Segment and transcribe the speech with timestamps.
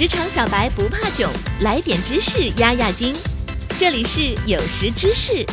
[0.00, 3.14] 职场小白不怕囧，来点知识压压惊。
[3.78, 5.44] 这里是有识知识，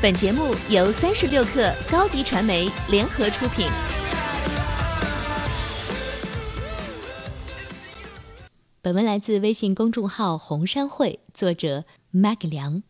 [0.00, 3.66] 本节目由三十六克高低传媒联合出品。
[8.80, 11.84] 本文来自微信公众号“红山会”，作者
[12.14, 12.82] Mag 梁。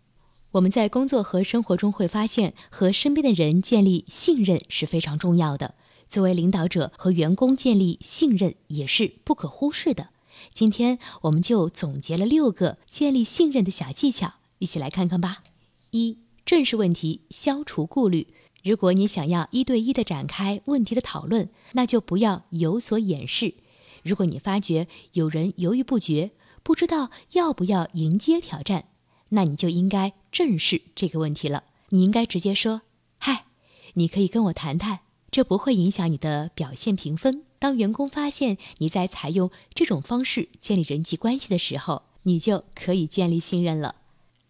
[0.53, 5.75] 我们在工作和生活中会发现，和身边的人建立信任是非常重要的。
[6.09, 10.11] 作为领导者和员工建立信任也是不可忽视的。
[10.53, 15.45] 今天我们就总结了六个建立信任的小技巧，一起来看看吧。
[15.91, 18.29] 一、正视问题，消除顾虑。
[18.63, 23.55] 如果你想要一对一的展开问题的讨论，那就不要有所掩饰。
[24.03, 26.33] 如果你发觉有人犹豫不决，
[26.63, 28.89] 不知道要不要迎接挑战，
[29.31, 31.65] 那你就应该正视这个问题了。
[31.91, 32.83] 你应该直接说
[33.19, 33.47] ：“嗨，
[33.95, 35.01] 你可以跟我谈谈。”
[35.37, 37.43] 这不会影响你的表现评分。
[37.59, 43.97] 当员工发现你在采用这种方式建立人际关系的时候，你就可以建立信任了。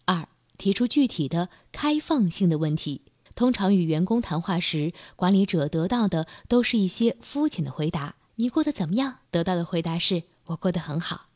[0.05, 3.03] 二、提出具体的开放性的问题。
[3.35, 11.27] 通常与员工谈话时，管理者得到的都是一些肤浅的回答：“你过得怎么样？”得到的回答是“我过得很好。”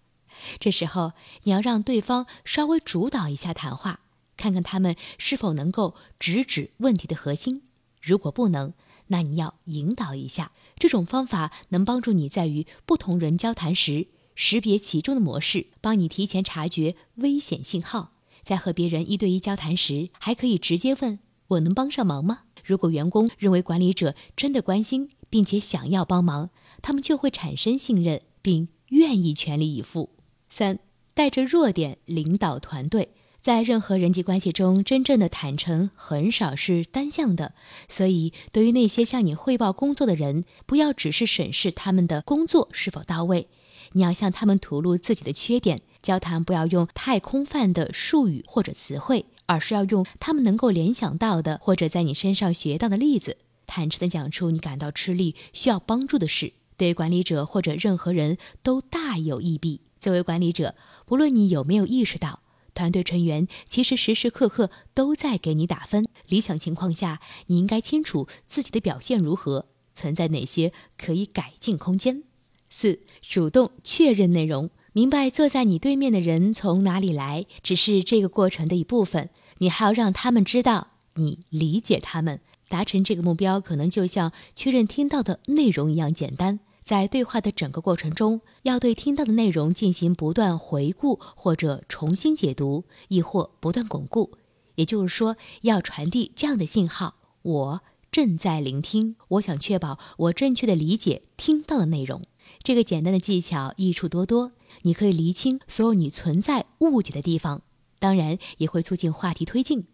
[0.61, 3.99] 这时候你要让对方稍微主导一下谈话，
[4.37, 7.63] 看看他们是否能够直指问题的核心。
[8.01, 8.73] 如果不能，
[9.13, 18.13] 那你要引导一下，这种方法能帮助你在与不同人交谈时识别其中的模式，帮你提前察觉危险信号。
[18.43, 26.51] 在和别人一对一交谈时，还可以直接问：“我能帮上忙吗？”如果员工认为管理者真的关心并且想要帮忙，
[26.81, 30.11] 他们就会产生信任并愿意全力以赴。
[30.49, 30.79] 三，
[31.15, 33.13] 带着弱点领导团队。
[33.43, 37.55] 在任何人际关系中，真正的坦诚很少是单向的。
[37.89, 43.49] 所以，对于那些向你汇报工作的人，不要只是审视他们的工作是否到位，
[43.93, 45.81] 你要向他们吐露自己的缺点。
[46.03, 53.37] 交谈不要用太空泛的术语或者词汇，而是要用他们能够联想到的或者在你身上学到的例子，
[53.67, 59.83] 坦诚地讲出你感到吃力、需要帮助的事，对管理者或者任何人都大有益弊。
[59.99, 62.41] 作为管理者，不论你有没有意识到。
[62.81, 66.07] 团队成员其实时时刻刻都在给你打分。
[66.27, 72.23] 理想情况下，你应该清楚自己的表现如何，存在哪些可以改进空间。
[72.71, 79.29] 四、主动确认内容，明白坐在你对面的人从哪里来，只是这个过程的一部分。
[79.59, 82.41] 你还要让他们知道你理解他们。
[82.71, 86.61] 达成这个目标，可能就像确认听到的内容一样简单。
[86.83, 94.33] 在对话的整个过程中，要对听到的内容进行不断回顾，或者重新解读，亦或不断巩固。
[94.77, 97.81] 也就是说，要传递这样的信号：我
[98.11, 102.23] 正在聆听，我想确保我正确的理解听到的内容。
[102.63, 104.53] 这个简单的技巧益处多多，
[104.83, 107.63] 你可以厘清所有你存在误解的地方，
[107.99, 109.85] 当然也会促进话题推进。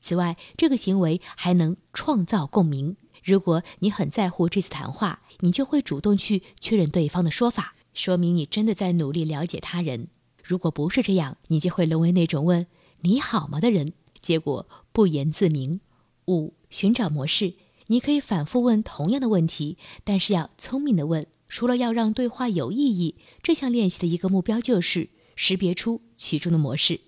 [0.00, 2.96] 此外，这个行为还能创造共鸣。
[3.26, 10.06] 如果你很在乎这次谈话，你就会主动去确认对方的说法，说明你真的在努力了解他人。
[10.44, 12.68] 如果不是这样，你就会沦为那种问
[13.02, 15.80] “你好吗”的人，结果不言自明。
[16.28, 17.54] 五、寻找模式，
[17.88, 21.26] 你可以反复问同样的问题，但是要聪明的问。
[21.48, 27.00] 除了要让对话有意义，这项练习的一个目标就是识别出其中的模式。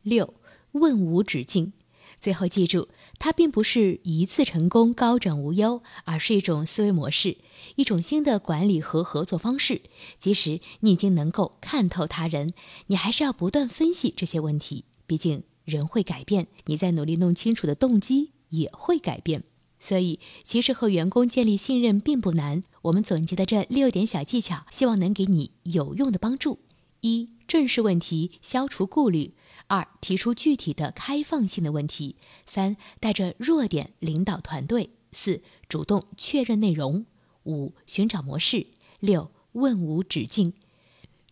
[0.00, 0.32] 六、
[0.72, 1.74] 问无止境。
[2.18, 2.88] 最后记住，
[3.18, 7.36] 它并不是一次成功高枕无忧，而是一种思维模式，
[7.76, 9.82] 一种新的管理和合作方式。
[10.18, 12.52] 即使你已经能够看透他人，
[12.88, 14.84] 你还是要不断分析这些问题。
[15.06, 19.44] 毕竟人会改变，你在努力弄清楚的动机也会改变。
[19.78, 22.64] 所以，其实和员工建立信任并不难。
[22.82, 26.58] 我们总结的这六点小技巧，希望能给你有用的帮助。
[27.06, 29.34] 一、正视问题，消除顾虑。
[29.68, 37.04] 二、提出具体的开放性的问题；三、带着弱点领导团队；四、主动确认内容；
[37.44, 38.66] 五、寻找模式；
[38.98, 40.54] 六、问无止境。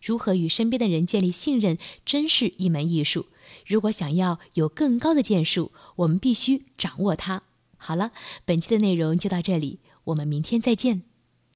[0.01, 3.25] 如何与身边的人建立信任，真是一门艺术。
[3.65, 7.43] 如果想要有更高的建树，我们必须掌握它。
[7.77, 8.11] 好了，
[8.45, 11.03] 本期的内容就到这里，我们明天再见。